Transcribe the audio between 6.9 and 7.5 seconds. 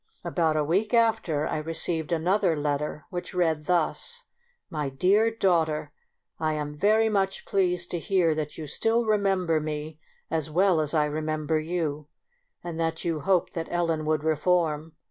much